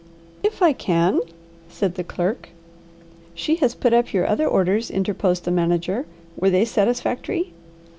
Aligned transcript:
"If 0.41 0.63
I 0.63 0.73
can," 0.73 1.19
said 1.69 1.93
the 1.93 2.03
clerk. 2.03 2.49
"She 3.35 3.57
has 3.57 3.75
put 3.75 3.93
up 3.93 4.13
your 4.13 4.25
other 4.25 4.47
orders," 4.47 4.89
interposed 4.89 5.45
the 5.45 5.51
manager; 5.51 6.07
"were 6.35 6.49
they 6.49 6.65
satisfactory?" 6.65 7.53